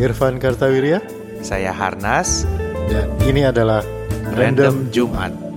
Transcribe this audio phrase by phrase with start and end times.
[0.00, 1.04] Irfan Kartawirya
[1.44, 2.48] Saya Harnas,
[2.88, 3.84] dan ini adalah
[4.32, 5.49] Random Jumat.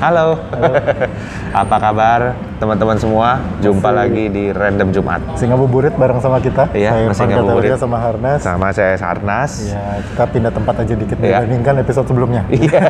[0.00, 0.32] Halo,
[1.60, 3.36] apa kabar teman-teman semua?
[3.60, 5.20] Jumpa lagi di Random Jumat.
[5.36, 6.72] Singa Buburit bareng sama kita.
[6.72, 7.68] Iya, Saya masih Irfan ngabuburit.
[7.68, 8.40] Kartawirya sama Harnas.
[8.40, 9.52] Sama saya Harnas.
[9.68, 11.44] Ya, kita pindah tempat aja dikit Iya.
[11.44, 12.42] dibandingkan episode sebelumnya.
[12.56, 12.80] Iya.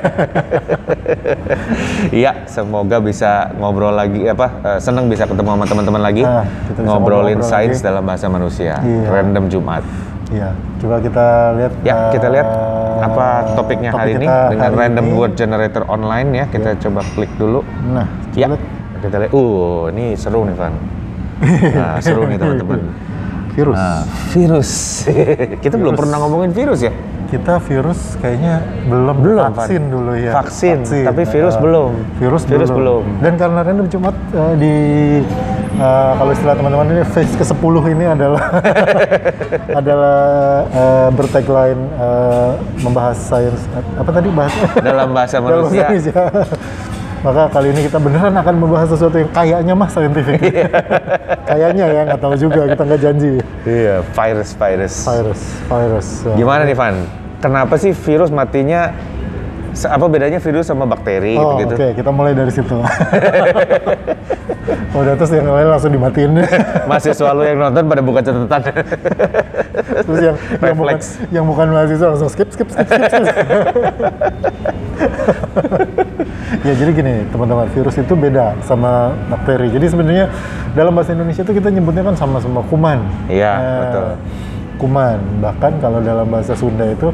[2.11, 6.23] Iya, semoga bisa ngobrol lagi apa eh, seneng bisa ketemu sama teman-teman lagi.
[6.23, 7.87] Ah, bisa ngobrolin ngobrol sains lagi.
[7.90, 8.79] dalam bahasa manusia.
[8.79, 9.11] Iya.
[9.11, 9.82] Random Jumat.
[10.30, 10.48] Iya,
[10.79, 11.26] coba kita
[11.58, 11.72] lihat.
[11.82, 15.16] Ya, kita lihat eh, apa topiknya hari topik ini kita dengan hari random ini.
[15.18, 16.44] word generator online ya.
[16.46, 17.61] Kita coba klik dulu.
[17.84, 18.62] Nah, Ya, lihat.
[19.00, 19.30] kita lihat.
[19.34, 20.75] Uh, ini seru nih, Van.
[21.75, 22.80] Nah, seru nih teman-teman.
[23.50, 23.75] virus.
[23.75, 24.70] Nah, virus.
[25.64, 26.00] kita belum Virus.
[26.00, 26.94] pernah ngomongin virus ya.
[27.26, 29.90] Kita virus kayaknya belum Belum, vaksin Van.
[29.90, 30.32] dulu ya.
[30.32, 31.90] Vaksin, tapi virus Eh, belum.
[32.19, 33.03] Virus, Virus belum.
[33.19, 34.75] Dan karena random Jumat eh, di
[35.81, 38.45] eh, kalau istilah teman-teman ini phase ke-10 ini adalah
[39.81, 40.20] adalah
[40.69, 42.50] eh, bertagline eh,
[42.84, 43.61] membahas sains
[43.97, 45.89] apa tadi bahas Dalam bahasa Dalam manusia.
[45.89, 46.22] Indonesia.
[47.20, 50.41] Maka kali ini kita beneran akan membahas sesuatu yang kayaknya mah saintifik.
[50.41, 50.69] Iya.
[51.45, 53.33] kayaknya ya, nggak tahu juga, kita nggak janji.
[53.69, 54.94] Iya, virus, virus.
[55.05, 56.09] Virus, virus.
[56.25, 56.34] ya.
[56.41, 56.97] Gimana nih, Van?
[57.44, 58.97] Kenapa sih virus matinya
[59.73, 61.75] apa bedanya virus sama bakteri Oh, gitu-gitu?
[61.75, 62.75] oke, kita mulai dari situ.
[64.91, 66.35] Udah terus yang lain langsung dimatiin.
[66.85, 68.61] Mahasiswa lu yang nonton pada buka catatan.
[70.03, 70.97] terus yang yang bukan,
[71.31, 73.03] yang bukan mahasiswa langsung skip, skip, skip, skip.
[73.07, 73.37] skip.
[76.67, 79.71] ya jadi gini teman-teman, virus itu beda sama bakteri.
[79.71, 80.27] Jadi sebenarnya
[80.75, 82.99] dalam bahasa Indonesia itu kita nyebutnya kan sama-sama kuman.
[83.31, 84.07] Iya, Nah, betul.
[84.77, 85.19] Kuman.
[85.39, 87.12] Bahkan kalau dalam bahasa Sunda itu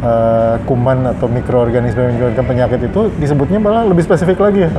[0.00, 4.70] eh, kuman atau mikroorganisme yang menyebabkan penyakit itu disebutnya malah lebih spesifik lagi ya,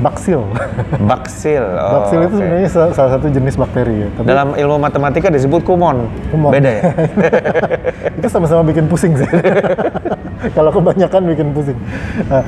[0.00, 0.40] baksil.
[1.10, 1.60] Baksil.
[1.60, 2.40] Oh, baksil itu oke.
[2.40, 4.08] sebenarnya sa- salah satu jenis bakteri ya.
[4.16, 6.08] Tapi dalam ilmu matematika disebut kumon.
[6.32, 6.50] Kumon.
[6.50, 6.82] Beda ya?
[8.18, 9.28] itu sama-sama bikin pusing sih.
[10.56, 11.76] Kalau kebanyakan bikin pusing.
[12.32, 12.40] Nah,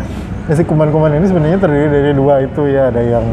[0.48, 3.24] si kuman-kuman ini sebenarnya terdiri dari dua itu ya, ada yang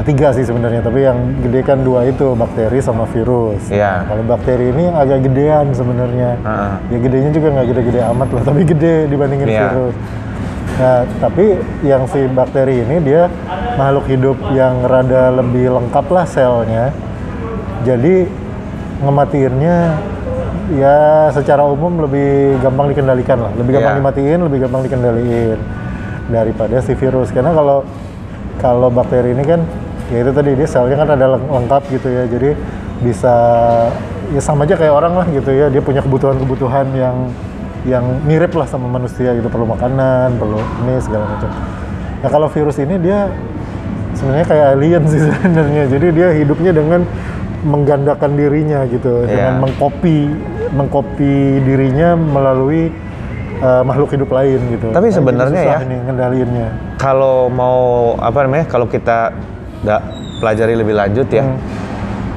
[0.00, 3.68] tiga sih sebenarnya, tapi yang gede kan dua itu bakteri sama virus.
[3.68, 4.02] Iya.
[4.02, 6.30] Nah, kalau bakteri ini agak gedean sebenarnya.
[6.40, 6.72] Heeh.
[6.90, 9.62] Ya gedenya juga nggak gede-gede amat lah, tapi gede dibandingin Iya.
[9.68, 9.94] virus.
[10.72, 11.44] Nah, tapi
[11.84, 13.28] yang si bakteri ini dia
[13.76, 16.88] makhluk hidup yang rada lebih lengkap lah selnya.
[17.84, 18.24] Jadi
[19.02, 19.76] ngematiinnya
[20.72, 20.96] ya
[21.28, 24.00] secara umum lebih gampang dikendalikan lah, lebih gampang Iya.
[24.00, 25.58] dimatiin, lebih gampang dikendaliin
[26.32, 27.28] daripada si virus.
[27.28, 27.84] Karena kalau
[28.56, 29.60] kalau bakteri ini kan
[30.08, 32.50] ya itu tadi dia selnya kan ada leng- lengkap gitu ya, jadi
[32.98, 33.34] bisa
[34.28, 37.16] ya sama aja kayak orang lah gitu ya, dia punya kebutuhan-kebutuhan yang
[37.82, 41.50] yang mirip lah sama manusia gitu, perlu makanan, perlu ini segala macam.
[42.18, 43.26] Nah kalau virus ini dia
[44.14, 45.82] sebenarnya kayak alien sih sebenarnya.
[45.88, 47.02] Jadi dia hidupnya dengan
[47.62, 49.28] menggandakan dirinya gitu, Iya.
[49.28, 50.18] dengan mengcopy
[50.72, 52.88] mengcopy dirinya melalui
[53.58, 54.88] uh, makhluk hidup lain gitu.
[54.88, 56.68] Tapi Nah, sebenarnya susah ya- ngendaliinnya.
[56.96, 58.66] Kalau mau apa namanya?
[58.66, 59.34] Kalau kita
[60.38, 61.42] pelajari lebih lanjut ya.
[61.42, 61.58] Hmm.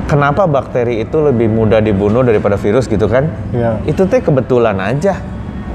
[0.06, 3.26] Kenapa bakteri itu lebih mudah dibunuh daripada virus gitu kan?
[3.50, 3.82] Iya.
[3.86, 5.18] Itu teh kebetulan aja.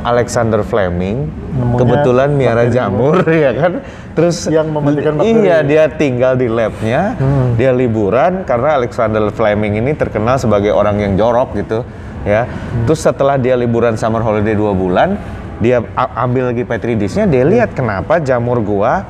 [0.00, 3.84] Alexander Fleming Nemunya kebetulan miara jamur ya kan
[4.16, 5.44] terus Yang mematikan bakteri.
[5.44, 7.52] iya dia tinggal di labnya Hmm.
[7.52, 11.84] dia liburan karena Alexander Fleming ini terkenal sebagai orang yang jorok gitu
[12.24, 12.88] ya Hmm.
[12.88, 15.20] terus setelah dia liburan summer holiday dua bulan
[15.60, 15.84] dia
[16.16, 17.52] ambil lagi petri disknya dia Hmm.
[17.52, 19.04] lihat kenapa jamur gua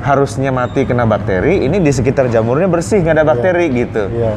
[0.00, 4.32] harusnya mati kena bakteri ini di sekitar jamurnya bersih nggak ada bakteri gitu Iya.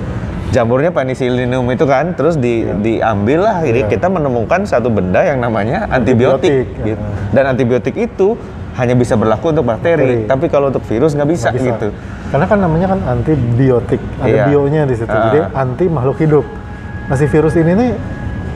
[0.51, 3.89] jamurnya penicillinum itu kan terus di, diambil lah jadi Iya.
[3.89, 6.99] kita menemukan satu benda yang namanya antibiotik, Antibiotik, gitu.
[6.99, 7.29] ya.
[7.31, 8.35] dan antibiotik itu
[8.71, 10.29] hanya bisa berlaku untuk bakteri, Bakteri.
[10.31, 11.75] tapi kalau untuk virus nggak bisa, bisa.
[11.75, 11.91] gitu
[12.31, 14.43] Karena kan namanya kan antibiotik, ada Iya.
[14.47, 15.11] bionya di situ.
[15.11, 15.27] Ah.
[15.27, 16.45] Jadi anti makhluk hidup.
[17.11, 17.91] Nah si virus ini nih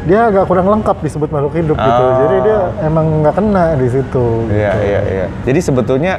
[0.08, 2.04] dia agak kurang lengkap disebut makhluk hidup gitu.
[2.08, 2.16] Ah.
[2.24, 4.26] Jadi dia emang nggak kena di situ.
[4.48, 4.88] iya gitu.
[4.88, 6.14] iya iya jadi sebetulnya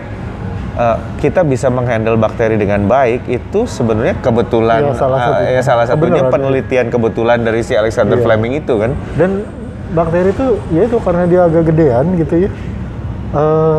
[0.76, 5.42] eh, kita bisa menghandle bakteri dengan baik itu sebenarnya kebetulan Iya, salah eh, satu.
[5.48, 6.32] ya salah satunya Bener, ada.
[6.32, 8.24] penelitian kebetulan dari si Alexander Iya.
[8.24, 9.30] Fleming itu kan Dan
[9.88, 12.50] bakteri itu ya itu karena dia agak gedean gitu ya.
[13.28, 13.78] eh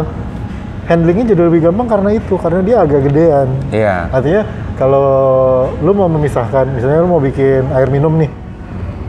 [0.85, 3.47] handlingnya jadi lebih gampang karena itu karena dia agak gedean.
[3.69, 5.07] iya Artinya kalau
[5.77, 8.29] lu mau memisahkan, misalnya lu mau bikin air minum nih,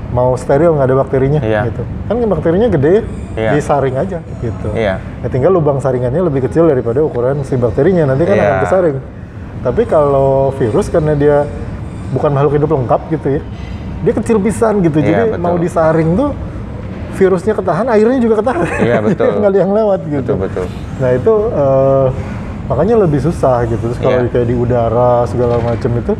[0.08, 1.68] mau steril nggak ada bakterinya, Iya.
[1.68, 1.82] gitu.
[2.08, 3.04] Kan bakterinya gede,
[3.36, 3.50] Iya.
[3.52, 4.68] disaring aja, gitu.
[4.72, 4.96] Iya.
[5.00, 8.44] Ya, tinggal lubang saringannya lebih kecil daripada ukuran si bakterinya, nanti kan Iya.
[8.44, 8.96] akan kesaring.
[9.58, 11.44] Tapi kalau virus karena dia
[12.08, 13.40] bukan makhluk hidup lengkap gitu ya,
[14.00, 15.44] dia kecil pisan gitu, Iya, jadi betul.
[15.44, 16.30] mau disaring tuh
[17.14, 18.66] virusnya ketahan, airnya juga ketahan.
[18.80, 19.28] Iya, betul.
[19.42, 20.32] Nggak ada yang lewat gitu.
[20.38, 20.66] betul betul
[20.98, 22.06] Nah itu eh,
[22.66, 24.30] makanya lebih susah gitu terus kalau Iya.
[24.30, 26.12] kayak di udara segala macam itu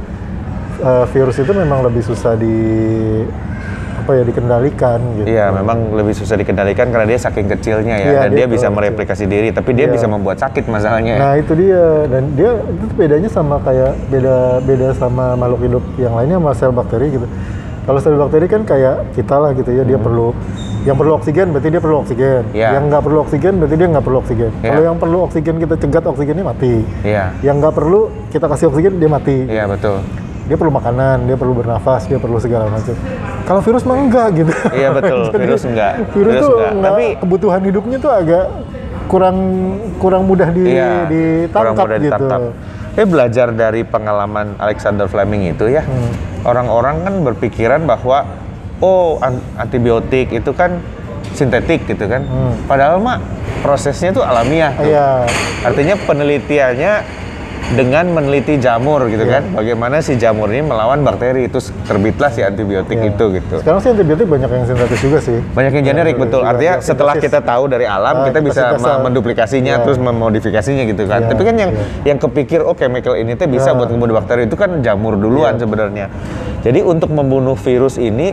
[0.79, 2.57] eh, virus itu memang lebih susah di
[4.09, 8.21] apa ya dikendalikan gitu Iya, memang lebih susah dikendalikan karena dia saking kecilnya ya, Iya,
[8.25, 8.77] dan dia dia bisa kecil.
[8.81, 10.01] mereplikasi diri, tapi dia Iya.
[10.01, 11.21] bisa membuat sakit masalahnya.
[11.21, 16.17] Nah itu dia dan dia itu bedanya sama kayak beda beda sama makhluk hidup yang
[16.17, 17.29] lainnya sama sel bakteri gitu.
[17.85, 20.33] Kalau sel bakteri kan kayak kita lah gitu ya dia perlu
[20.85, 22.43] yang perlu oksigen berarti dia perlu oksigen.
[22.49, 22.57] Hmm.
[22.57, 22.69] Iya.
[22.81, 24.51] Yang nggak perlu oksigen berarti dia nggak perlu oksigen.
[24.57, 24.69] Iya.
[24.73, 26.75] Kalau yang perlu oksigen kita cegat oksigennya mati.
[27.05, 28.01] Iya, Yang nggak perlu
[28.33, 29.37] kita kasih oksigen dia mati.
[29.45, 30.01] iya betul.
[30.49, 32.97] Dia perlu makanan, dia perlu bernafas, dia perlu segala macam.
[33.45, 34.53] Kalau virus mah enggak gitu.
[34.73, 35.93] Iya betul, Jadi, virus enggak.
[36.09, 36.73] Virus, Virus tuh enggak.
[36.73, 38.45] enggak, Tapi- kebutuhan hidupnya tuh agak
[39.07, 39.37] kurang
[39.97, 42.05] kurang mudah di, Iya, kurang ditangkap mudah gitu.
[42.07, 42.41] ditangkap.
[42.91, 46.11] Tapi belajar dari pengalaman Alexander Fleming itu ya, Hmm.
[46.43, 48.25] orang-orang kan berpikiran bahwa
[48.79, 50.81] oh an- antibiotik itu kan
[51.31, 52.25] sintetik gitu kan.
[52.25, 52.57] Hmm.
[52.65, 53.21] Padahal mah
[53.61, 54.73] prosesnya itu alamiah.
[54.73, 54.89] tuh.
[54.89, 55.29] Iya,
[55.61, 56.93] Artinya penelitiannya
[57.69, 59.35] dengan meneliti jamur gitu Iya.
[59.39, 63.13] kan, bagaimana si jamur ini melawan bakteri itu terbitlah si antibiotik iya.
[63.13, 63.55] itu gitu.
[63.61, 65.37] Sekarang sih antibiotik banyak yang sintetis juga sih.
[65.53, 66.41] Banyak yang generik Iya, betul.
[66.41, 69.85] iya, Artinya iya, setelah kita tahu dari alam, Ah, kita kita bisa me- menduplikasinya Iya.
[69.85, 71.21] terus memodifikasinya gitu kan.
[71.21, 71.85] Iya, Tapi kan yang iya.
[72.09, 73.77] yang kepikir oh chemical ini teh bisa Iya.
[73.77, 75.69] buat membunuh bakteri itu kan jamur duluan Iya.
[75.69, 76.07] sebenarnya.
[76.65, 78.33] Jadi untuk membunuh virus ini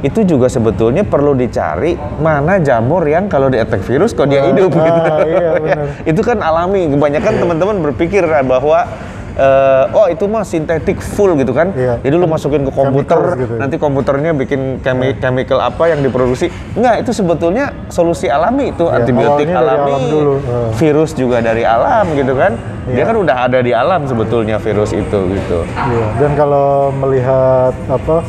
[0.00, 4.70] itu juga sebetulnya perlu dicari mana jamur yang kalau di-attack virus kok dia Ah, hidup
[4.70, 5.00] ah, gitu.
[5.26, 5.86] iya, benar.
[6.02, 6.88] itu kan alami.
[6.88, 8.88] Kebanyakan teman-teman berpikir bahwa
[9.30, 11.70] eh, oh itu mah sintetik full gitu kan.
[11.70, 12.00] Iya.
[12.00, 16.48] Jadi lu masukin ke komputer, Chemicals gitu nanti komputernya bikin chemi- chemical apa yang diproduksi.
[16.72, 19.90] Enggak, itu sebetulnya solusi alami itu Iya, antibiotik alami.
[19.90, 20.34] alam dulu.
[20.38, 20.68] Eh.
[20.76, 22.56] Virus juga dari alam gitu kan.
[22.86, 23.04] Dia Iya.
[23.04, 25.58] kan udah ada di alam sebetulnya virus itu gitu.
[25.68, 26.06] Iya.
[26.18, 28.24] Dan kalau melihat apa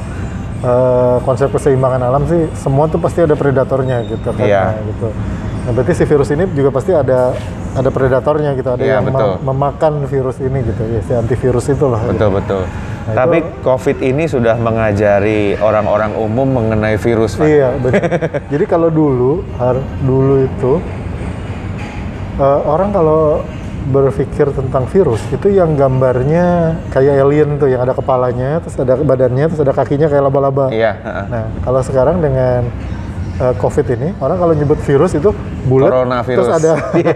[0.61, 4.41] eh, konsep keseimbangan alam sih, semua tuh pasti ada predatornya gitu kan.
[4.41, 4.63] Iya.
[4.71, 5.07] Nah, gitu.
[5.61, 7.33] Nah, berarti si virus ini juga pasti ada
[7.71, 9.39] ada predatornya gitu, ada Iya, yang betul.
[9.39, 12.01] mem- memakan virus ini gitu, ya si antivirus itu lah.
[12.03, 12.61] Betul betul.
[13.01, 17.37] Nah, Tapi itu- COVID ini sudah mengajari orang-orang umum mengenai virus.
[17.37, 18.03] Iya, betul.
[18.53, 20.73] Jadi kalau dulu, har- dulu itu
[22.37, 23.41] eh, orang kalau
[23.83, 29.50] berpikir tentang virus itu yang gambarnya kayak alien tuh yang ada kepalanya, terus ada badannya,
[29.50, 30.69] terus ada kakinya kayak laba-laba.
[30.69, 30.94] Iya.
[31.25, 32.69] Nah, kalau sekarang dengan
[33.38, 35.33] eh, COVID ini, orang kalau nyebut virus itu
[35.66, 36.38] bulat, Coronavirus.
[36.38, 36.72] terus ada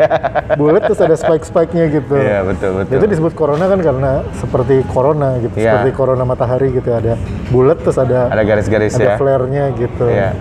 [0.59, 2.17] bulat, terus ada spike-spike-nya gitu.
[2.17, 2.93] Iya betul betul.
[2.97, 5.69] Itu disebut corona kan karena seperti corona gitu, Iya.
[5.77, 7.13] seperti corona matahari gitu ada
[7.53, 9.15] bulat terus ada Ada garis-garis ada ya.
[9.21, 10.09] flare-nya gitu.
[10.09, 10.33] Iya.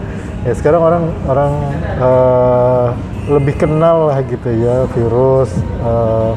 [0.44, 1.52] Ya sekarang orang orang
[1.96, 2.88] eh,
[3.32, 6.30] lebih kenal lah gitu ya virus, eh,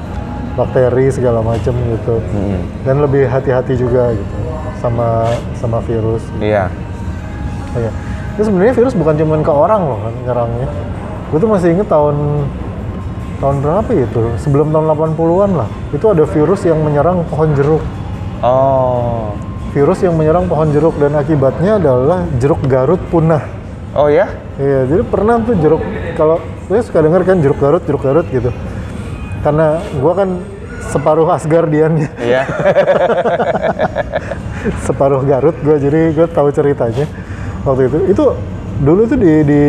[0.55, 2.23] bakteri segala macam gitu.
[2.23, 2.61] Mm-mm.
[2.87, 4.35] Dan lebih hati-hati juga gitu
[4.79, 5.27] sama
[5.59, 6.23] sama virus.
[6.39, 6.71] Iya.
[7.75, 7.91] Iya.
[8.39, 10.69] Itu sebenarnya virus bukan cuma ke orang loh kan nyerangnya.
[11.27, 12.47] Gue tuh masih inget tahun
[13.43, 14.23] tahun berapa ya itu?
[14.39, 15.69] Sebelum tahun 80-an lah.
[15.91, 17.83] Itu ada virus yang menyerang pohon jeruk.
[18.39, 19.35] Oh.
[19.75, 23.56] Virus yang menyerang pohon jeruk dan akibatnya adalah jeruk Garut punah.
[23.95, 24.27] Oh ya?
[24.59, 25.81] Iya, jadi pernah tuh jeruk
[26.19, 28.51] kalau saya suka denger kan jeruk Garut, jeruk Garut gitu.
[29.41, 30.29] Karena gua kan
[30.91, 32.43] separuh Asgardiannya, Iya.
[34.85, 37.05] separuh Garut gua jadi gue tahu ceritanya
[37.63, 37.97] waktu itu.
[38.11, 38.25] Itu
[38.77, 39.63] dulu tuh di di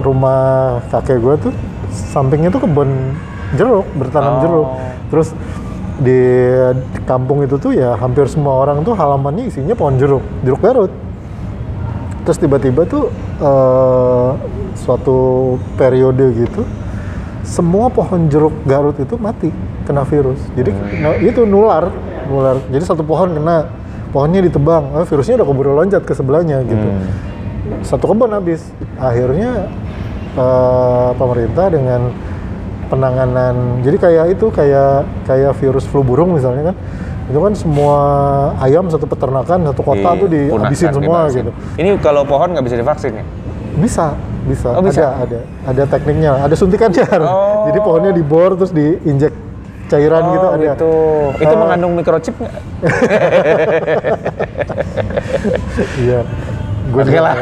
[0.00, 1.52] rumah kakek gua tuh
[1.90, 3.16] sampingnya tuh kebun
[3.56, 4.40] jeruk, bertanam Oh.
[4.42, 4.68] jeruk.
[5.10, 5.28] Terus
[5.96, 6.20] di
[7.08, 10.92] kampung itu tuh ya hampir semua orang tuh halamannya isinya pohon jeruk, jeruk Garut.
[12.26, 13.06] Terus tiba-tiba tuh
[13.38, 14.30] eh,
[14.74, 15.18] suatu
[15.78, 16.66] periode gitu,
[17.46, 19.54] semua pohon jeruk Garut itu mati
[19.86, 20.42] kena virus.
[20.58, 21.94] Jadi no- itu nular,
[22.26, 22.58] nular.
[22.66, 23.70] Jadi satu pohon kena,
[24.10, 26.88] pohonnya ditebang, eh, virusnya udah keburu loncat ke sebelahnya gitu.
[26.90, 27.06] Hmm.
[27.86, 28.66] Satu kebun habis.
[28.98, 29.70] Akhirnya
[30.34, 32.10] eh, pemerintah dengan
[32.86, 36.76] penanganan, jadi kayak itu kayak kayak virus flu burung misalnya kan,
[37.26, 37.96] itu kan semua
[38.62, 41.50] ayam satu peternakan satu kota tuh Dipunahkan, dihabisin semua gitu.
[41.74, 43.24] Ini kalau pohon nggak bisa divaksin ya?
[43.76, 44.14] Bisa,
[44.46, 44.68] bisa.
[44.72, 45.10] Oh, bisa?
[45.10, 47.02] Ada, ada, ada tekniknya, ada suntikannya.
[47.26, 47.66] Oh.
[47.66, 49.34] Jadi pohonnya dibor terus diinjek
[49.86, 50.64] cairan gitu ada.
[50.70, 50.92] gitu.
[51.38, 52.54] Itu Eh, mengandung microchip nggak?
[56.00, 56.20] Iya.
[56.86, 57.34] Oke juga lah.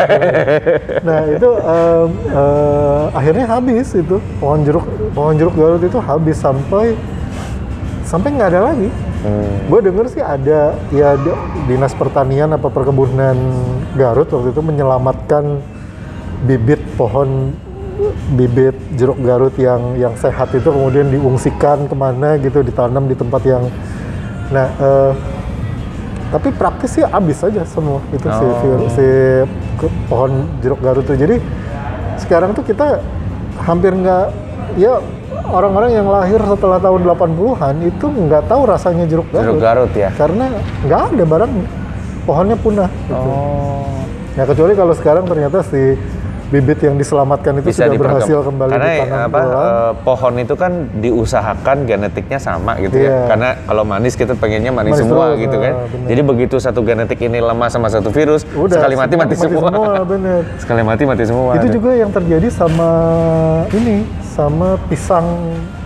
[1.04, 6.96] Nah itu em, eh, akhirnya habis itu pohon jeruk pohon jeruk Garut itu habis sampai
[8.02, 8.88] sampai nggak ada lagi.
[9.24, 9.56] Hmm.
[9.66, 10.60] Gue denger sih ada
[10.92, 13.32] ya di- dinas pertanian apa perkebunan
[13.94, 15.64] Garut waktu itu menyelamatkan
[16.44, 17.56] bibit pohon
[18.30, 23.42] bibit jeruk Garut yang yang sehat itu kemudian diungsikan ke mana gitu ditanam di tempat
[23.44, 23.64] yang
[24.50, 25.12] nah eh,
[26.28, 28.90] tapi praktis sih habis saja semua itu si, Oh.
[28.90, 29.06] si
[29.78, 31.40] ke- pohon jeruk Garut itu jadi
[32.18, 33.00] sekarang tuh kita
[33.56, 34.26] hampir nggak
[34.74, 35.00] ya
[35.44, 39.44] orang-orang yang lahir setelah tahun 80-an itu nggak tahu rasanya jeruk Garut.
[39.44, 40.10] Jeruk Garut ya.
[40.16, 40.48] Karena
[40.84, 41.52] nggak ada barang
[42.24, 42.88] pohonnya punah.
[42.88, 43.14] Gitu.
[43.14, 44.00] Oh.
[44.34, 45.94] Nah kecuali kalau sekarang ternyata si
[46.54, 50.72] bibit yang diselamatkan itu Bisa sudah berhasil kembali Karena ditanam apa eh, pohon itu kan
[51.02, 53.10] diusahakan genetiknya sama gitu ya.
[53.10, 53.18] Iya.
[53.26, 55.72] Karena kalau manis kita pengennya manis, Manis semua gitu kan.
[55.74, 56.06] ah, bener.
[56.14, 60.06] Jadi begitu satu genetik ini lemah sama satu virus, Udah, sekali mati mati, semua.
[60.06, 60.40] bener.
[60.62, 61.58] sekali mati mati semua.
[61.58, 62.90] Itu juga yang terjadi sama
[63.74, 65.26] ini, sama pisang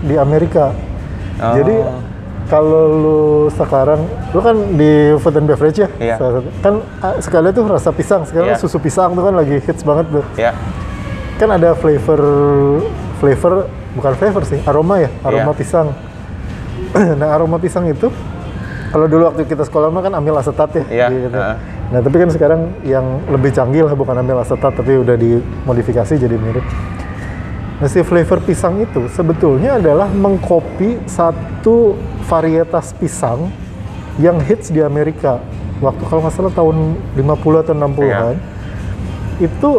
[0.04, 0.76] di Amerika.
[1.38, 1.54] Oh.
[1.54, 1.74] Jadi
[2.48, 3.20] kalau lu
[3.52, 4.00] sekarang,
[4.32, 6.16] lu kan di food and beverage ya, Iya.
[6.16, 8.58] salah satu- kan ah, sekali tuh rasa pisang, sekarang Iya.
[8.58, 10.24] susu pisang tuh kan lagi hits banget tuh.
[10.34, 10.56] Ya.
[11.36, 12.20] Kan ada flavor,
[13.20, 13.52] flavor
[13.92, 15.58] bukan flavor sih, aroma ya, aroma Iya.
[15.60, 15.88] pisang.
[17.20, 18.08] nah aroma pisang itu,
[18.88, 20.84] kalau dulu waktu kita sekolah mah kan amil asetat ya.
[20.88, 21.36] Iya, gitu.
[21.36, 21.56] heeh.
[21.88, 26.36] Nah tapi kan sekarang yang lebih canggih lah bukan amil asetat tapi udah dimodifikasi jadi
[26.36, 26.64] mirip.
[27.78, 31.96] Nah si flavor pisang itu sebetulnya adalah mengcopy satu
[32.28, 33.48] varietas pisang
[34.20, 35.40] yang hits di Amerika.
[35.80, 38.04] Waktu kalau nggak salah tahun 50 atau 60-an.
[38.04, 38.28] Iya.
[39.38, 39.70] Itu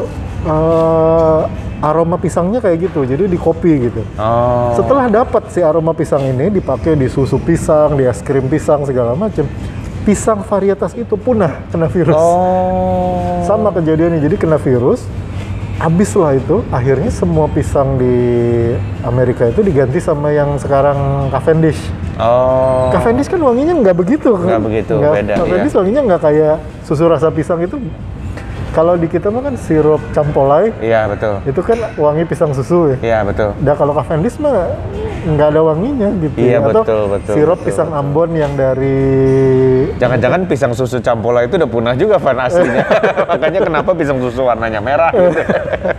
[0.48, 1.42] eh,
[1.80, 4.02] aroma pisangnya kayak gitu, jadi di copy gitu.
[4.20, 4.76] Oh.
[4.76, 9.16] Setelah dapat si aroma pisang ini dipakai di susu pisang, di es krim pisang segala
[9.16, 9.48] macam,
[10.04, 12.16] pisang varietas itu punah kena virus.
[12.20, 13.44] Oh.
[13.48, 15.08] Sama kejadiannya, jadi kena virus.
[15.80, 18.16] Habis lah itu, akhirnya semua pisang di
[19.00, 21.80] Amerika itu diganti sama yang sekarang Cavendish.
[22.20, 22.92] Oh.
[22.92, 24.60] Cavendish kan wanginya nggak begitu kan?
[24.60, 25.80] Nggak begitu, beda, Cavendish iya.
[25.80, 27.80] wanginya nggak kayak susu rasa pisang itu.
[28.76, 31.48] Kalau di kita mah kan sirup campolai, Iya betul.
[31.48, 32.98] itu kan wangi pisang susu ya.
[33.00, 33.56] Iya betul.
[33.64, 34.76] Nah kalau Cavendish mah
[35.20, 36.38] nggak ada wanginya gitu.
[36.40, 36.60] Iya, ya.
[36.64, 38.02] Atau betul, betul, sirup betul, pisang betul.
[38.02, 38.98] Ambon yang dari
[40.00, 42.86] Jangan-jangan pisang susu campola itu udah punah juga Van aslinya.
[43.36, 45.42] Makanya kenapa pisang susu warnanya merah gitu.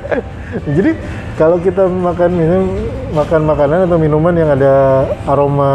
[0.80, 0.90] Jadi
[1.36, 2.64] kalau kita makan minum
[3.10, 5.72] makan makanan atau minuman yang ada aroma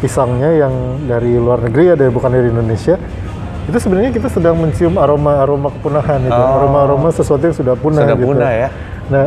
[0.00, 0.72] pisangnya yang
[1.04, 2.96] dari luar negeri ada bukan dari Indonesia,
[3.68, 6.56] itu sebenarnya kita sedang mencium aroma-aroma kepunahan itu, Oh.
[6.60, 8.28] aroma-aroma sesuatu yang sudah punah Sudah gitu.
[8.28, 8.68] punah ya.
[9.10, 9.26] Nah,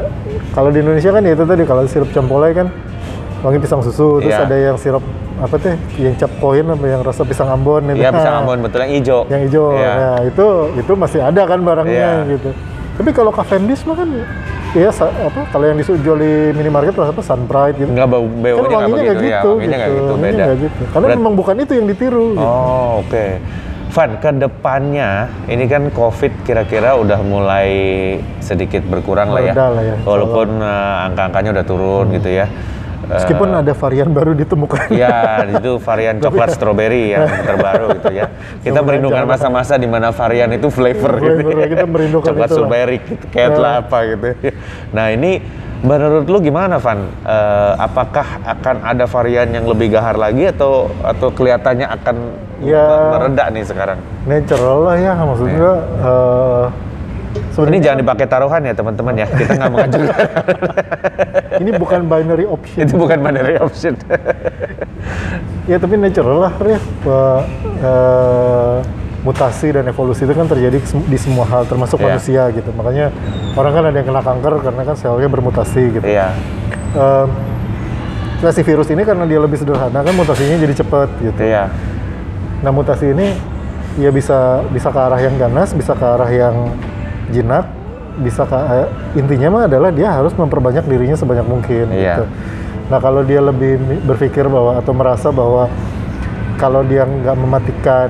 [0.56, 2.72] kalau di Indonesia kan ya itu tadi kalau sirup campolai kan
[3.44, 4.48] wangi pisang susu, terus Iya.
[4.48, 5.04] ada yang sirup
[5.36, 8.00] apa teh, yang cap koin apa yang rasa pisang Ambon itu.
[8.00, 9.20] Iya pisang Ambon betul yang hijau.
[9.28, 9.68] yang hijau.
[9.74, 9.92] Iya.
[9.94, 10.46] Nah, itu
[10.80, 12.32] itu masih ada kan barangnya Iya.
[12.32, 12.50] gitu.
[12.94, 14.10] Tapi kalau Cavendish mah kan
[14.74, 17.90] ya sa- apa kalau yang dijual di minimarket rasa apa Sun Pride gitu.
[17.90, 20.44] Enggak bau kan baunya nggak wanginya begitu nggak ya, gitu, wanginya nggak gitu, Wanginya beda.
[20.44, 20.82] nggak gitu.
[20.88, 22.26] Karena Berat- memang bukan itu yang ditiru.
[22.32, 22.42] gitu.
[22.42, 23.26] Oh, oke.
[23.94, 25.10] Van, ke depannya
[25.46, 27.70] ini kan COVID kira-kira udah mulai
[28.40, 29.54] sedikit berkurang lah ya.
[29.54, 32.46] Lah ya, Walaupun eh, angka-angkanya udah turun gitu ya.
[33.04, 34.88] Meskipun ada varian baru ditemukan.
[34.94, 38.28] Ya, itu varian coklat strawberry yang terbaru gitu ya.
[38.64, 41.44] Kita merindukan masa-masa di mana varian itu flavor gitu.
[41.44, 41.68] Flavor, ya.
[41.68, 44.28] kita merindukan coklat strawberry, KitKat lah apa gitu.
[44.96, 45.44] Nah, ini
[45.84, 47.04] menurut lu gimana, Van?
[47.28, 52.16] Eh, apakah akan ada varian yang lebih gahar lagi atau atau kelihatannya akan
[52.64, 53.12] Ya.
[53.12, 54.00] meredak nih sekarang?
[54.24, 55.60] Natural lah ya maksudnya.
[55.60, 55.74] Iya.
[57.54, 59.28] Ini jangan dipakai taruhan ya, teman-teman ya.
[59.30, 60.26] Kita nggak mengajukan.
[61.62, 62.82] ini bukan binary option.
[62.82, 63.94] itu bukan binary option.
[65.64, 66.76] Ya tapi natural lah ya.
[67.08, 68.76] Eh,
[69.24, 72.06] mutasi dan evolusi itu kan terjadi di semua hal termasuk Iya.
[72.12, 72.68] manusia gitu.
[72.76, 73.08] Makanya
[73.56, 76.04] orang kan ada yang kena kanker karena kan selnya bermutasi gitu.
[76.04, 76.36] Iya.
[77.00, 77.26] Eh,
[78.44, 81.40] nah si virus ini karena dia lebih sederhana kan mutasinya jadi cepat gitu.
[81.40, 81.72] Iya.
[82.60, 83.32] Nah mutasi ini
[84.04, 86.76] ya bisa bisa ke arah yang ganas, bisa ke arah yang
[87.32, 87.70] jinak,
[88.20, 88.88] bisa ke eh,
[89.18, 91.88] intinya mah adalah dia harus memperbanyak dirinya sebanyak mungkin.
[91.90, 92.20] Iya.
[92.20, 92.24] Gitu.
[92.92, 95.72] Nah kalau dia lebih berpikir bahwa atau merasa bahwa
[96.60, 98.10] kalau dia nggak mematikan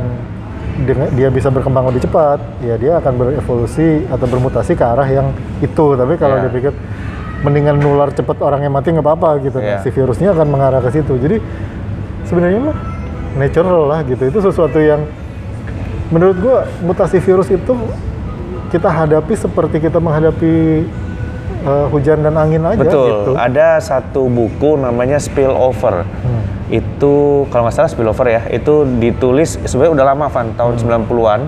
[0.73, 5.29] dengan dia bisa berkembang lebih cepat, ya dia akan berevolusi atau bermutasi ke arah yang
[5.61, 5.85] itu.
[5.93, 6.49] Tapi kalau Iya.
[6.49, 6.73] dia pikir
[7.45, 9.85] mendingan nular cepat orang yang mati nggak apa-apa gitu, Nah, Iya.
[9.85, 11.13] si virusnya akan mengarah ke situ.
[11.21, 11.37] Jadi
[12.25, 12.77] sebenarnya mah
[13.37, 14.23] natural lah gitu.
[14.25, 15.05] Itu sesuatu yang
[16.09, 17.73] menurut gua mutasi virus itu
[18.73, 20.81] kita hadapi seperti kita menghadapi
[21.63, 23.05] eh, hujan dan angin aja Betul.
[23.05, 23.31] gitu.
[23.37, 26.01] Ada satu buku namanya Spillover.
[26.01, 26.41] Hmm.
[26.73, 31.05] Itu kalau nggak salah Spillover ya, itu ditulis sebenarnya udah lama Van, tahun Hmm.
[31.05, 31.41] 90-an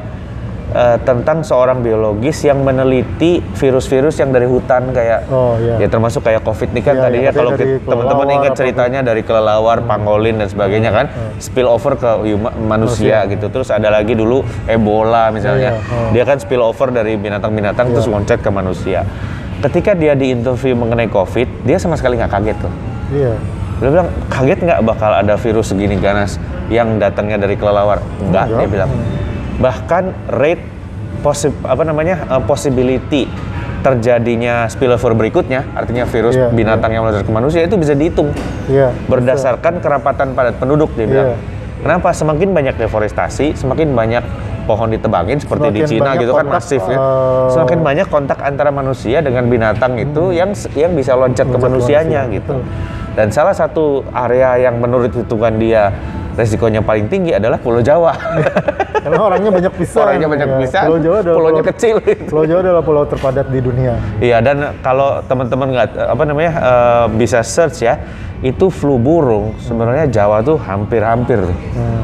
[0.76, 5.80] eh, tentang seorang biologis yang meneliti virus-virus yang dari hutan kayak Oh, iya.
[5.80, 9.24] ya termasuk kayak COVID nih kan Iya, tadi iya, ya kalau teman-teman ingat ceritanya dari
[9.24, 11.06] kelelawar, pangolin dan sebagainya kan,
[11.38, 13.48] spillover ke huma- manusia gitu.
[13.48, 15.80] Terus ada lagi dulu Ebola misalnya.
[15.80, 16.12] Iya, oh.
[16.12, 19.08] Dia kan spillover dari binatang-binatang terus loncat ke manusia.
[19.56, 22.74] Ketika dia diinterview mengenai COVID, dia sama sekali nggak kaget tuh.
[23.10, 23.34] Iya.
[23.76, 26.36] Dia bilang kaget nggak bakal ada virus segini ganas
[26.68, 28.04] yang datangnya dari kelelawar?
[28.20, 28.60] Enggak, Enggak.
[28.60, 28.92] dia bilang.
[29.58, 30.04] Bahkan
[30.36, 30.64] rate
[31.22, 33.26] posib apa namanya uh, possibility
[33.82, 38.34] terjadinya spillover berikutnya, artinya virus Iya, binatang yang menular ke manusia itu bisa dihitung
[38.66, 38.90] Iya.
[39.06, 41.30] berdasarkan kerapatan padat penduduk dia bilang.
[41.34, 41.38] Iya.
[41.86, 42.10] Kenapa?
[42.10, 44.26] Semakin banyak deforestasi, semakin banyak
[44.66, 46.98] pohon ditebangin seperti di Semakin Cina banyak gitu kan kontak, masif ya.
[46.98, 51.62] eh, Semakin banyak kontak antara manusia dengan binatang itu yang yang bisa loncat ke Loncat
[51.62, 52.54] ke manusianya manusia, gitu.
[52.58, 53.14] betul.
[53.14, 55.94] Dan salah satu area yang menurut hitungan dia
[56.34, 58.18] resikonya paling tinggi adalah Pulau Jawa.
[59.06, 60.02] Karena orangnya banyak pisan.
[60.02, 61.96] Orangnya banyak Ya, pisan, Pulau Jawa adalah pulaunya pulau- kecil.
[62.26, 63.94] Pulau Jawa adalah pulau terpadat di dunia.
[64.18, 68.02] Iya dan kalau teman-teman nggak apa namanya eh, bisa search ya
[68.42, 71.58] itu flu burung sebenarnya Jawa tuh hampir-hampir tuh.
[71.78, 72.04] Hmm.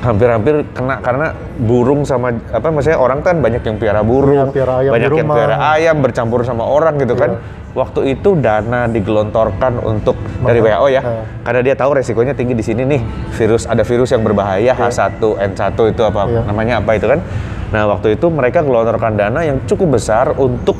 [0.00, 4.72] hampir-hampir kena karena burung sama apa maksudnya orang kan banyak yang piara burung, Iya, piara
[4.80, 5.28] ayam banyak yang.
[5.28, 5.36] Iya.
[5.36, 7.36] piara ayam bercampur sama orang gitu kan.
[7.70, 11.22] Waktu itu dana digelontorkan untuk dari WHO ya, Iya.
[11.40, 13.00] karena dia tahu resikonya tinggi di sini nih
[13.30, 16.40] virus ada virus yang berbahaya H1N1 itu apa Iya.
[16.44, 17.22] namanya apa itu kan.
[17.70, 20.74] Nah waktu itu mereka gelontorkan dana yang cukup besar untuk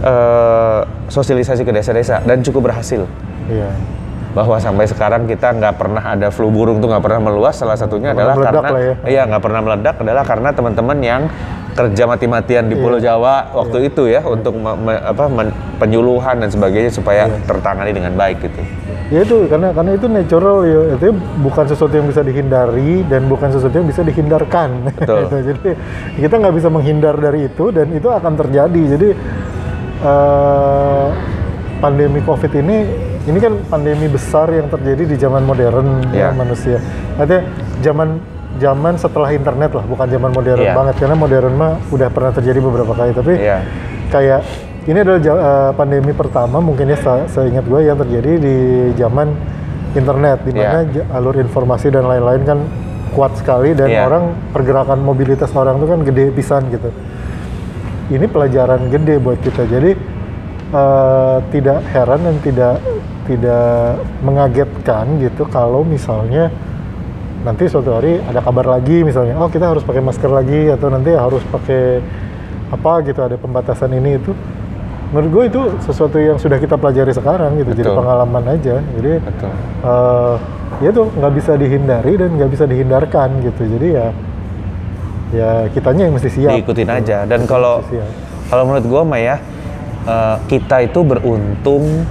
[0.00, 3.08] eh, sosialisasi ke desa-desa dan cukup berhasil
[3.44, 3.68] Iya.
[4.34, 8.10] Bahwa sampai sekarang kita nggak pernah ada flu burung tuh nggak pernah meluas salah satunya
[8.10, 8.94] Nggak adalah karena ya.
[9.06, 11.22] iya nggak pernah meledak adalah karena teman-teman yang
[11.74, 13.14] kerja mati-matian di Pulau Iya.
[13.14, 17.46] Jawa waktu itu ya untuk me- me- apa men- penyuluhan dan sebagainya supaya Iya.
[17.46, 18.58] tertangani dengan baik gitu.
[19.10, 23.50] Ya itu karena karena itu natural ya, itu bukan sesuatu yang bisa dihindari dan bukan
[23.50, 24.90] sesuatu yang bisa dihindarkan.
[24.90, 25.30] Betul.
[25.50, 25.70] Jadi
[26.18, 28.82] kita nggak bisa menghindar dari itu dan itu akan terjadi.
[28.96, 29.08] Jadi
[30.00, 31.06] eh,
[31.78, 32.76] pandemi COVID ini
[33.24, 36.28] ini kan pandemi besar yang terjadi di zaman modern ya, Iya.
[36.32, 36.76] manusia.
[37.16, 37.42] Artinya
[37.80, 38.08] zaman
[38.54, 40.72] zaman setelah internet lah, bukan zaman modern Iya.
[40.72, 43.58] banget karena modern mah udah pernah terjadi beberapa kali tapi Iya.
[44.08, 44.40] kayak
[44.84, 48.56] ini adalah eh, pandemi pertama mungkin ya se- seingat gue yang terjadi di
[48.94, 49.32] zaman
[49.92, 52.58] internet di mana ja- alur informasi dan lain-lain kan
[53.10, 54.04] kuat sekali dan Iya.
[54.04, 56.92] orang pergerakan mobilitas orang itu kan gede pisan gitu.
[58.04, 59.64] Ini pelajaran gede buat kita.
[59.64, 59.96] Jadi
[60.74, 62.74] eh, tidak heran dan tidak
[63.24, 66.52] tidak mengagetkan gitu kalau misalnya
[67.44, 71.12] nanti suatu hari ada kabar lagi misalnya oh kita harus pakai masker lagi atau nanti
[71.12, 72.00] harus pakai
[72.72, 74.32] apa gitu ada pembatasan ini itu
[75.12, 78.00] menurut gue itu sesuatu yang sudah kita pelajari sekarang gitu jadi Betul.
[78.00, 79.52] pengalaman aja jadi Betul.
[79.84, 80.36] eh
[80.82, 84.06] ya itu nggak bisa dihindari dan nggak bisa dihindarkan gitu jadi ya
[85.34, 86.98] ya kitanya yang mesti siap Diikutin gitu.
[86.98, 87.84] aja dan kalau
[88.50, 89.36] kalau menurut gua mah ya
[90.04, 92.04] eh, kita itu beruntung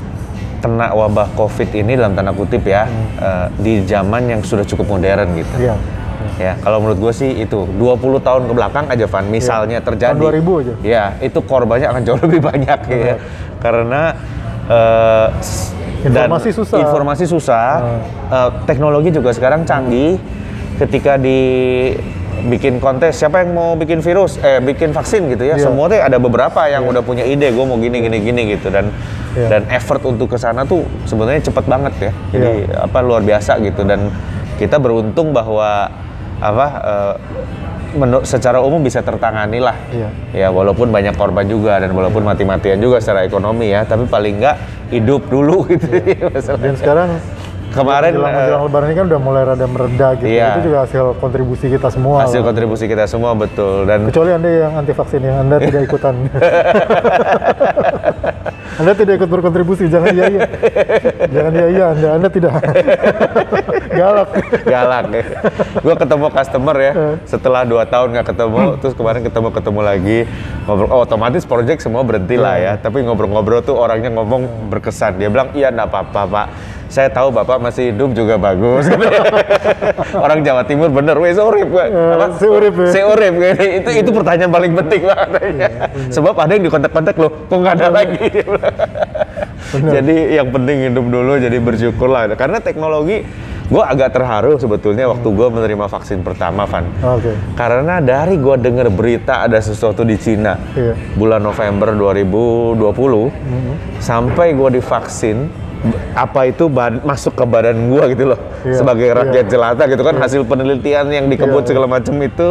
[0.59, 5.35] kena wabah COVID ini dalam tanda kutip ya eh, di zaman yang sudah cukup modern
[5.35, 5.55] gitu.
[5.59, 5.75] Iya.
[6.39, 10.15] Ya, kalau menurut gue sih itu 20 tahun ke belakang aja Van, misalnya terjadi.
[10.15, 10.73] Tahun 2000 aja.
[10.79, 13.15] Ya, itu korbannya akan jauh lebih banyak ya.
[13.59, 14.15] Karena
[14.65, 16.77] eh, s- Informasi susah.
[16.79, 17.67] Informasi susah.
[18.27, 20.15] Eh, teknologi juga sekarang canggih.
[20.75, 21.39] Ketika di
[22.43, 25.55] bikin kontes, siapa yang mau bikin virus, eh bikin vaksin gitu ya.
[25.55, 25.63] Iya.
[25.63, 28.89] Semua tuh ada beberapa yang udah punya ide, gue mau gini gini gini gitu dan
[29.33, 29.47] Iya.
[29.49, 32.11] dan effort untuk ke sana tuh sebenarnya cepet banget ya.
[32.31, 32.85] Jadi Iya.
[32.85, 34.13] apa luar biasa gitu dan
[34.55, 35.89] kita beruntung bahwa
[36.37, 37.13] apa eh,
[37.93, 39.77] menu- secara umum bisa tertangani lah.
[39.89, 40.09] Iya.
[40.33, 44.57] Ya walaupun banyak korban juga dan walaupun mati-matian juga secara ekonomi ya, tapi paling nggak
[44.91, 46.61] hidup dulu gitu ya masalahnya.
[46.63, 47.09] dan sekarang
[47.73, 50.47] Kemarin, menjelang, eh, menjelang lebaran ini kan udah mulai rada mereda gitu Iya.
[50.53, 52.47] itu juga hasil kontribusi kita semua hasil lah.
[52.47, 56.13] kontribusi kita semua betul dan Kecuali Anda yang anti vaksin, yang Anda tidak ikutan.
[58.73, 60.41] anda tidak ikut berkontribusi, jangan iya iya.
[61.29, 62.51] jangan iya iya, Anda, anda tidak.
[63.93, 64.29] Galak.
[64.65, 65.23] galak ya.
[65.77, 66.91] Gue ketemu customer ya
[67.29, 70.19] setelah dua tahun nggak ketemu, terus kemarin ketemu ketemu lagi
[70.65, 70.89] ngobrol.
[70.89, 72.73] Oh, otomatis project semua berhenti lah ya.
[72.81, 75.21] Tapi ngobrol-ngobrol tuh orangnya ngomong berkesan.
[75.21, 76.47] Dia bilang iya nggak apa-apa pak.
[76.93, 78.85] Saya tahu bapak masih hidup juga bagus.
[80.29, 81.85] Orang Jawa Timur bener, wes urip gue.
[81.89, 82.37] Apa?
[82.37, 82.89] seurip ya.
[82.93, 83.33] Seurip
[83.81, 85.73] itu itu pertanyaan paling penting banget.
[86.13, 88.21] Sebab ada yang di kontak-kontak loh, kok nggak ada lagi.
[88.29, 88.75] Dia bilang.
[89.89, 92.29] jadi yang penting hidup dulu, jadi bersyukur lah.
[92.37, 93.25] Karena teknologi,
[93.73, 96.85] gue agak terharu sebetulnya waktu gue menerima vaksin pertama, Van.
[97.01, 97.33] Oke.
[97.57, 100.93] Karena dari gue denger berita ada sesuatu di Cina Iya.
[101.17, 103.33] bulan November 2020
[103.97, 105.62] sampai gue divaksin
[106.13, 109.15] apa itu ba- masuk ke badan gue gitu loh Iya, sebagai iya.
[109.15, 112.49] rakyat jelata gitu kan hasil penelitian yang di kebun Iya, segala macam itu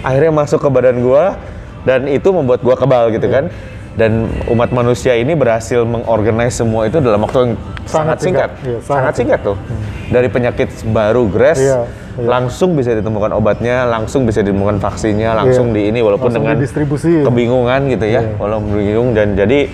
[0.00, 1.24] akhirnya masuk ke badan gue
[1.82, 3.34] dan itu membuat gue kebal gitu Iya.
[3.34, 3.44] kan
[3.98, 4.12] dan
[4.46, 8.78] umat manusia ini berhasil mengorganize semua itu dalam waktu yang sangat, Sangat singkat, singkat, iya,
[8.78, 9.56] sangat, sangat singkat tuh
[10.08, 11.78] dari penyakit baru GRAS Iya,
[12.14, 12.26] iya.
[12.30, 15.74] langsung bisa ditemukan obatnya langsung bisa ditemukan vaksinnya langsung Iya.
[15.74, 16.62] di ini walaupun Langsung dengan
[17.26, 18.38] kebingungan gitu ya, Iya.
[18.38, 19.66] walaupun bingung dan jadi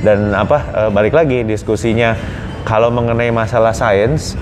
[0.00, 2.14] dan apa eh, balik lagi diskusinya
[2.62, 4.38] kalau mengenai masalah sains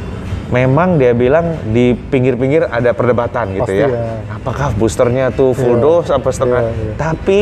[0.46, 3.88] memang dia bilang di pinggir-pinggir ada perdebatan gitu Pasti ya.
[3.90, 4.14] ya.
[4.32, 5.82] Apakah boosternya tuh full Iya.
[5.82, 6.60] dose apa setengah?
[6.62, 6.92] Iya, iya.
[6.94, 7.40] Tapi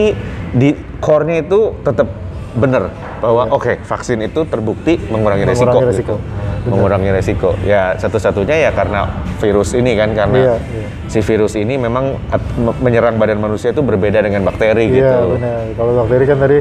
[0.51, 2.09] di core-nya itu tetap
[2.55, 6.15] benar bahwa oke vaksin itu terbukti mengurangi, resiko, Mengurangi resiko.
[6.17, 6.17] gitu.
[6.65, 6.73] Benar.
[6.73, 7.51] mengurangi resiko.
[7.61, 9.05] Ya satu-satunya ya karena
[9.37, 10.87] virus ini kan karena Iya, iya.
[11.05, 12.17] si virus ini memang
[12.81, 15.17] menyerang badan manusia itu berbeda dengan bakteri Iya gitu.
[15.37, 15.61] benar.
[15.77, 16.59] Kalau bakteri kan tadi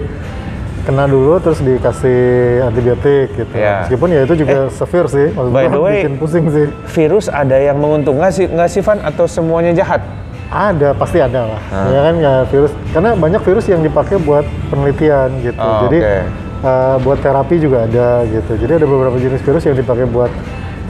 [0.84, 2.20] kena dulu terus dikasih
[2.68, 3.54] antibiotik gitu.
[3.56, 3.88] Iya.
[3.88, 5.28] Meskipun ya itu juga severe sih.
[5.32, 6.68] Maksud By the way- bikin pusing sih.
[6.92, 10.04] Virus ada yang menguntungkan sih nggak sih Van atau semuanya jahat?
[10.54, 11.62] Ada, pasti ada lah.
[11.74, 11.88] Ah.
[11.90, 15.58] Ya kan ya virus, karena banyak virus yang dipakai buat penelitian gitu.
[15.58, 16.18] Oh, Jadi oke.
[16.62, 18.52] eh, buat terapi juga ada gitu.
[18.62, 20.30] Jadi ada beberapa jenis virus yang dipakai buat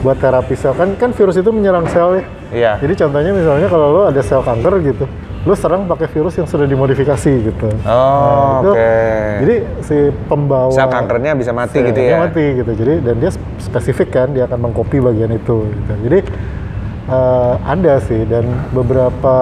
[0.04, 0.76] buat terapi sel.
[0.76, 2.22] Kan kan virus itu menyerang sel ya.
[2.52, 2.72] Iya.
[2.84, 5.08] Jadi contohnya misalnya kalau lo ada sel kanker gitu,
[5.44, 7.68] lo serang pakai virus yang sudah dimodifikasi gitu.
[7.84, 8.92] Oh, itu- oke.
[9.44, 9.54] Jadi
[9.84, 12.16] si pembawa Sel kankernya bisa mati gitu ya?
[12.24, 12.72] mati gitu.
[12.72, 13.30] Jadi dan dia
[13.60, 15.68] spesifik kan dia akan mengcopy bagian itu.
[15.68, 15.92] Gitu.
[16.08, 16.18] Jadi
[17.12, 19.36] eh, ada sih dan beberapa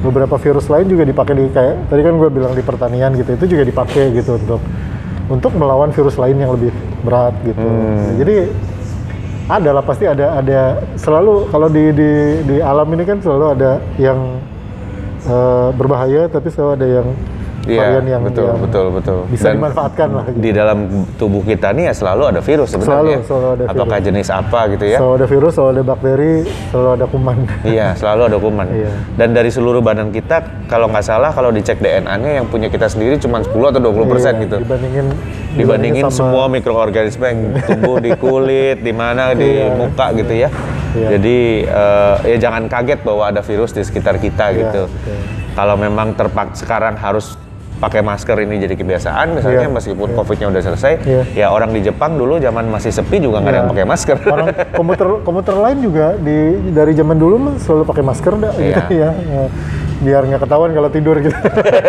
[0.00, 3.44] beberapa virus lain juga dipakai di kayak tadi kan gue bilang di pertanian gitu itu
[3.50, 4.62] juga dipakai gitu untuk
[5.28, 6.72] untuk melawan virus lain yang lebih
[7.04, 7.60] berat gitu.
[7.60, 8.16] Hmm.
[8.16, 8.48] Jadi
[9.48, 10.84] ada lah pasti ada ada.
[11.00, 12.10] Selalu kalau di di
[12.44, 14.36] di alam ini kan selalu ada yang
[15.24, 17.06] eh, berbahaya tapi selalu ada yang
[17.68, 19.18] Iya, varian yang betul, yang betul, betul.
[19.28, 20.40] bisa Dan dimanfaatkan lah gitu.
[20.40, 20.78] Di dalam
[21.20, 23.20] tubuh kita nih ya selalu ada virus sebenarnya.
[23.20, 24.98] Selalu, selalu ada Apakah jenis apa gitu ya?
[24.98, 26.34] Selalu ada virus, selalu ada bakteri,
[26.72, 27.36] selalu ada kuman.
[27.62, 28.66] Iya, selalu ada kuman.
[28.72, 28.90] Iya.
[29.20, 33.20] Dan dari seluruh badan kita, kalau nggak salah, kalau dicek DNA-nya yang punya kita sendiri
[33.20, 34.56] cuma 10 atau 20 persen Iya, gitu.
[34.64, 35.06] Dibandingin
[35.52, 39.76] Dibandingin sama- semua mikroorganisme yang tumbuh di kulit, di mana, di Iya.
[39.76, 40.48] muka gitu ya.
[40.96, 41.08] Iya.
[41.14, 44.82] Jadi eh, ya jangan kaget bahwa ada virus di sekitar kita Iya, gitu.
[44.88, 45.18] betul.
[45.52, 47.34] Kalau memang terpaksa sekarang harus
[47.78, 50.16] pakai masker ini jadi kebiasaan, misalnya Iya, meskipun iya.
[50.16, 51.22] COVID-nya udah selesai, Iya.
[51.32, 53.72] ya orang di Jepang dulu zaman masih sepi juga nggak ada yang Iya.
[53.72, 54.16] pakai masker.
[54.24, 54.46] Orang
[54.78, 56.38] komuter komuter lain juga di
[56.68, 58.98] dari zaman dulu mah selalu pakai masker dah gitu Iya.
[59.06, 59.10] ya.
[59.14, 59.42] Ya,
[59.98, 61.34] Biar nggak ketahuan kalau tidur gitu.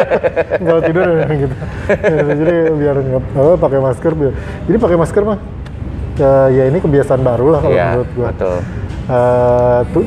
[0.63, 1.55] kalau tidur gitu.
[1.89, 4.11] Ya, jadi biar nggak apa, pakai masker.
[4.13, 5.37] biar- Jadi pakai masker mah
[6.15, 8.27] ya, ya ini kebiasaan baru lah kalau Iya, menurut gua.
[8.29, 8.57] betul.
[9.89, 10.05] Tuh,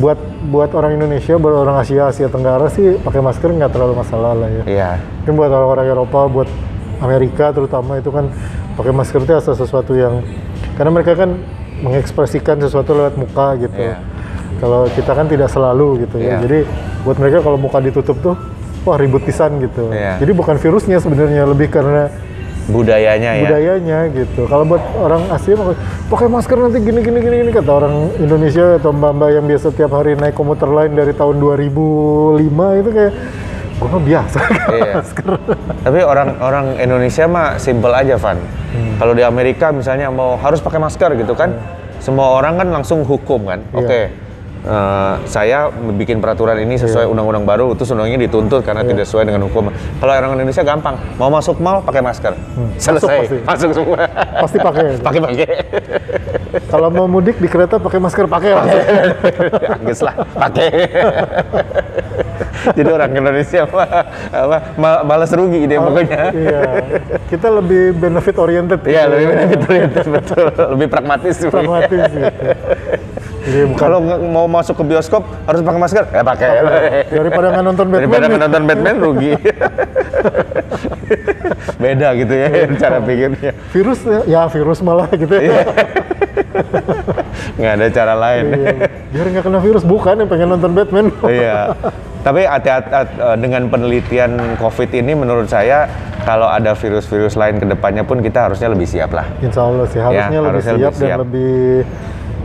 [0.00, 4.32] buat buat orang Indonesia, buat orang Asia, Asia Tenggara sih pakai masker nggak terlalu masalah
[4.32, 4.64] lah ya.
[4.64, 4.90] Iya.
[5.22, 6.48] Mungkin buat orang-orang Eropa, buat
[7.04, 8.32] Amerika terutama itu kan
[8.80, 10.24] pakai masker itu asa sesuatu yang
[10.80, 11.36] karena mereka kan
[11.84, 13.76] mengekspresikan sesuatu lewat muka gitu.
[13.76, 14.00] Iya.
[14.58, 16.40] Kalau kita kan tidak selalu gitu Iya.
[16.40, 16.48] ya.
[16.48, 16.58] Jadi
[17.04, 18.34] buat mereka kalau muka ditutup tuh
[18.88, 19.92] wah ribut pisan gitu.
[19.92, 20.18] Iya.
[20.18, 22.08] Jadi bukan virusnya sebenarnya lebih karena
[22.68, 23.42] Budayanya ya.
[23.48, 24.44] budayanya gitu.
[24.44, 25.72] Kalau buat orang Asia mah,
[26.06, 29.90] pakai masker nanti gini gini gini gini kata orang Indonesia atau mbak-mbak yang biasa tiap
[29.90, 33.12] hari naik komuter lain dari tahun 2005 itu kayak
[33.78, 34.38] gue mah biasa
[34.76, 34.92] Iya.
[35.00, 35.28] masker.
[35.80, 38.36] Tapi orang-orang Indonesia mah simple aja, Van.
[38.36, 38.94] Hmm.
[38.98, 41.54] Kalau di Amerika misalnya mau harus pakai masker gitu kan,
[41.98, 43.64] semua orang kan langsung hukum kan.
[43.64, 43.78] Iya.
[43.80, 44.00] Oke,
[44.60, 45.58] eh, saya
[45.92, 47.10] bikin peraturan ini sesuai Iya.
[47.10, 49.70] undang-undang baru, terus undangnya dituntut karena tidak sesuai dengan hukum.
[49.70, 52.32] Kalau orang Indonesia gampang, mau masuk mall pakai masker,
[52.76, 53.22] selesai, Hmm.
[53.22, 53.36] pasti.
[53.44, 53.96] masuk semua.
[54.38, 54.84] Pasti pakai.
[55.06, 55.46] pakai pakai.
[56.64, 58.64] Kalau mau mudik di kereta pakai masker pakai lah.
[59.74, 60.68] Angus lah, pakai.
[62.68, 63.88] Jadi orang Indonesia mah
[64.28, 66.22] apa, ma- malas rugi dia pokoknya.
[66.34, 66.60] iya.
[67.26, 68.80] Kita lebih benefit oriented.
[68.82, 69.12] Iya, gitu.
[69.14, 70.44] lebih benefit oriented, betul.
[70.74, 71.36] Lebih pragmatis.
[71.40, 72.28] pragmatis gitu.
[73.48, 76.48] Jadi bukan Kalau mau masuk ke bioskop harus pakai masker, ya pakai.
[77.08, 78.00] daripada nggak nonton Batman.
[78.04, 78.34] Daripada nih.
[78.36, 79.32] menonton Batman rugi.
[81.78, 83.52] Beda gitu ya cara pikirnya.
[83.72, 85.40] virus ya, ya virus malah gitu ya.
[85.40, 85.60] Iya.
[87.56, 88.44] Nggak ada cara lain.
[88.52, 88.74] Iya.
[89.08, 91.06] Biar nggak kena virus bukan yang pengen nonton Batman.
[91.24, 91.72] Iya.
[92.18, 95.86] Tapi hati-hati eh, dengan penelitian COVID ini menurut saya
[96.26, 99.24] kalau ada virus-virus lain ke depannya pun kita harusnya lebih siap lah.
[99.40, 101.18] Insya Allah sih harusnya lebih Ya, harusnya siap lebih dan siap.
[101.24, 101.62] lebih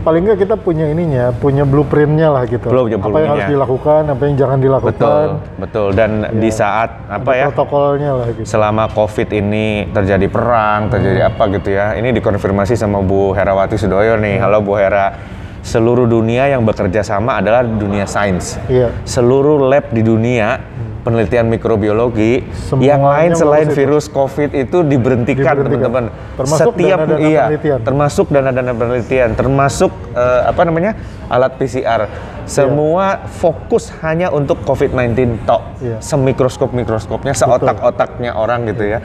[0.03, 2.67] paling nggak kita punya ininya, punya blueprintnya lah gitu.
[2.67, 4.93] Belum, punya apa yang harus dilakukan, apa yang jangan dilakukan.
[4.99, 5.27] Betul,
[5.63, 5.87] betul.
[5.95, 7.47] Dan di saat apa ya?
[7.49, 8.45] Protokolnya lah gitu.
[8.45, 11.95] selama COVID ini terjadi perang, terjadi apa gitu ya.
[11.95, 14.43] Ini dikonfirmasi sama Bu Herawati Sudoyo nih.
[14.43, 15.15] Halo Bu Hera.
[15.63, 18.59] Seluruh dunia yang bekerja sama adalah dunia sains.
[18.67, 18.91] Iya.
[19.07, 20.59] Seluruh lab di dunia
[21.03, 23.75] penelitian mikrobiologi Semuanya yang lain selain itu.
[23.75, 26.09] virus COVID itu diberhentikan, Diberhentikan.
[26.39, 26.57] teman-teman.
[26.57, 27.79] Setiap dana-dana iya, penelitian.
[27.83, 30.91] termasuk dana-dana penelitian, termasuk eh, apa namanya?
[31.27, 32.07] alat PCR.
[32.43, 35.63] Semua fokus hanya untuk COVID-19 tok.
[35.79, 35.97] Iya.
[36.03, 38.99] Semikroskop-mikroskopnya, seotak-otaknya orang gitu ya.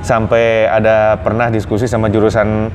[0.00, 2.72] Sampai ada pernah diskusi sama jurusan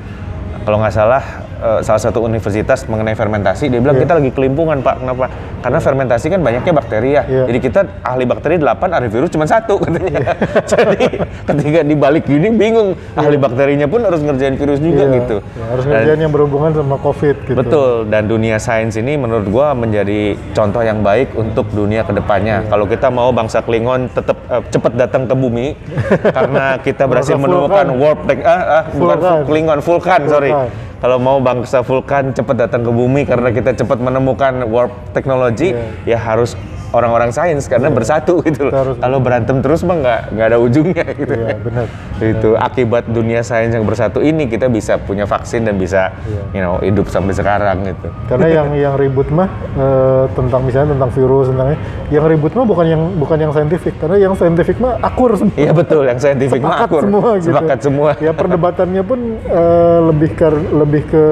[0.64, 1.22] kalau nggak salah
[1.56, 4.02] eh, salah satu universitas mengenai fermentasi dia bilang Iya.
[4.02, 5.26] kita lagi kelimpungan pak kenapa
[5.60, 7.44] karena fermentasi kan banyaknya bakteri ya Iya.
[7.46, 10.34] jadi kita ahli bakteri 8 ahli virus cuma satu katanya
[10.72, 11.06] jadi
[11.44, 15.84] ketika dibalik gini bingung ahli bakterinya pun harus ngerjain virus juga Iya, gitu ya, harus
[15.84, 17.56] Dan- ngerjain yang berhubungan sama COVID gitu.
[17.56, 22.62] Betul, dan dunia sains ini menurut gua menjadi contoh yang baik untuk dunia ke depannya.
[22.62, 22.68] Iya.
[22.68, 25.74] Kalau kita mau bangsa Klingon tetap eh, cepat datang ke bumi,
[26.36, 29.38] karena kita berhasil menemukan warp tech, ah, ah, bukan Vulkan.
[29.44, 30.50] Klingon, Vulkan, sorry.
[30.98, 36.16] Kalau mau bangsa Vulkan cepat datang ke bumi karena kita cepat menemukan warp teknologi, Iya.
[36.16, 36.56] ya harus
[36.94, 38.70] orang-orang sains karena bersatu gitu.
[38.70, 38.94] loh.
[38.94, 41.34] Kalau berantem terus mah nggak nggak ada ujungnya gitu.
[41.34, 41.86] Iya, benar.
[42.22, 46.42] Itu akibat dunia sains yang bersatu ini kita bisa punya vaksin dan bisa Iya.
[46.54, 48.08] you know hidup sampai sekarang gitu.
[48.30, 51.74] Karena yang yang ribut mah eh, tentang misalnya tentang virus tentang
[52.08, 55.58] yang ribut mah bukan yang bukan yang saintifik karena yang saintifik mah akur semua.
[55.58, 57.02] Iya betul, yang saintifik mah akur.
[57.02, 57.50] semua gitu.
[57.50, 58.10] Sepakat semua.
[58.22, 61.24] Ya perdebatannya pun eh, lebih ke lebih ke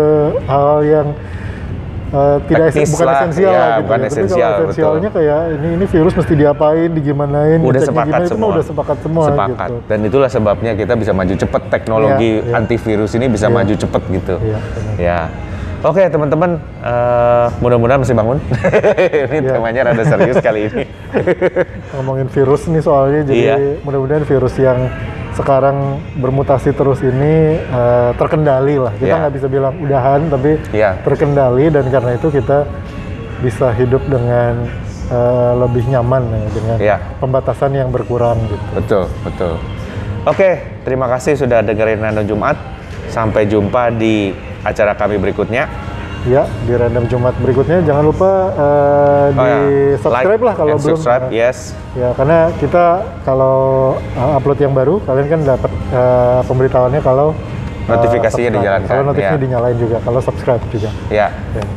[0.48, 1.08] hal yang
[2.12, 3.80] eh, tidak Teknis bukan lah, esensial iya, lah gitu.
[3.82, 4.02] bukan ya.
[4.02, 8.30] Tapi esensial, kalau esensialnya kayak ini ini virus mesti diapain, digimanain, Udah sepakat gimana, itu
[8.30, 8.42] semua.
[8.42, 9.68] mah udah sepakat semua Sepakat.
[9.72, 9.74] gitu.
[9.88, 12.54] Dan itulah sebabnya kita bisa maju cepet teknologi Iya, iya.
[12.54, 13.54] antivirus ini bisa Iya.
[13.56, 14.34] maju cepet gitu.
[14.38, 14.94] Benar.
[15.00, 15.20] Ya.
[15.82, 18.38] Oke teman-teman, eh, mudah-mudahan masih bangun.
[19.34, 19.58] ini Iya.
[19.58, 20.84] temanya rada serius kali ini.
[21.98, 23.56] ngomongin virus nih soalnya jadi Iya.
[23.82, 24.78] mudah-mudahan virus yang
[25.34, 29.20] sekarang bermutasi terus ini eh, terkendali lah kita Iya.
[29.26, 31.02] nggak bisa bilang udahan tapi Iya.
[31.02, 32.62] terkendali dan karena itu kita
[33.42, 34.70] bisa hidup dengan
[35.10, 36.96] eh, lebih nyaman ya dengan Iya.
[37.18, 39.54] pembatasan yang berkurang gitu betul, betul.
[40.22, 40.50] Oke,
[40.86, 42.54] terima kasih sudah dengerin Random Jumat.
[43.10, 44.30] Sampai jumpa di
[44.62, 45.66] acara kami berikutnya.
[46.22, 50.74] ya di random Jumat berikutnya jangan lupa eh, Oh di ya, subscribe like lah kalau
[50.78, 51.74] belum subscribe, eh, yes.
[51.98, 53.58] Ya, karena kita kalau
[54.14, 58.62] uh, upload yang baru, kalian kan dapat uh, pemberitahuannya kalau uh, Notifikasinya subscribe.
[58.62, 59.44] dijalankan, Kalau notifikasinya ya.
[59.44, 60.90] dinyalain juga, kalau subscribe juga.
[61.10, 61.28] Ya.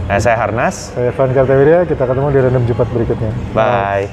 [0.05, 0.93] Nah, saya Harnas.
[0.93, 3.31] Saya Evan Kartawirya, kita ketemu di random Jumat berikutnya.
[3.57, 4.07] Bye.